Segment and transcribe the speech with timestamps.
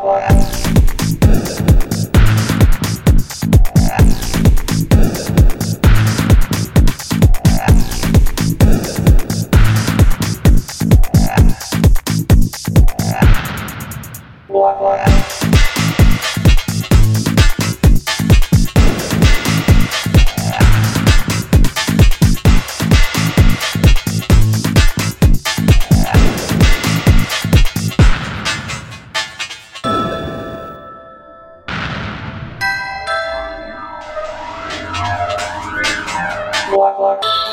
[0.00, 0.30] What?
[36.70, 37.49] Bye.